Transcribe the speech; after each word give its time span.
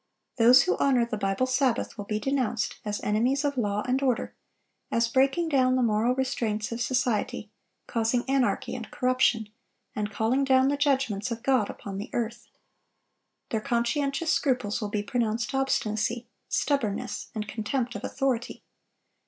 Those 0.37 0.63
who 0.63 0.77
honor 0.77 1.05
the 1.05 1.15
Bible 1.15 1.45
Sabbath 1.45 1.95
will 1.95 2.05
be 2.05 2.19
denounced 2.19 2.79
as 2.83 3.03
enemies 3.03 3.45
of 3.45 3.55
law 3.55 3.83
and 3.87 4.01
order, 4.01 4.33
as 4.89 5.07
breaking 5.07 5.47
down 5.49 5.75
the 5.75 5.83
moral 5.83 6.15
restraints 6.15 6.71
of 6.71 6.81
society, 6.81 7.51
causing 7.85 8.27
anarchy 8.27 8.73
and 8.73 8.89
corruption, 8.89 9.49
and 9.95 10.09
calling 10.11 10.43
down 10.43 10.69
the 10.69 10.75
judgments 10.75 11.29
of 11.29 11.43
God 11.43 11.69
upon 11.69 11.99
the 11.99 12.09
earth. 12.13 12.47
Their 13.51 13.61
conscientious 13.61 14.33
scruples 14.33 14.81
will 14.81 14.89
be 14.89 15.03
pronounced 15.03 15.53
obstinacy, 15.53 16.27
stubbornness, 16.49 17.27
and 17.35 17.47
contempt 17.47 17.93
of 17.93 18.03
authority. 18.03 18.63